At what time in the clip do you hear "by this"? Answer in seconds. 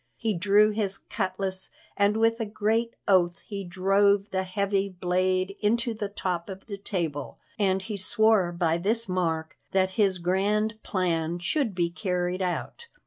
8.51-9.07